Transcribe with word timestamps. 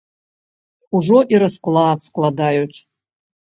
Ужо 1.01 1.19
і 1.35 1.43
расклад 1.45 1.99
складаюць. 2.09 2.79